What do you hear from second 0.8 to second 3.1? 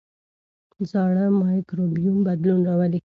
زاړه مایکروبیوم بدلون راولي.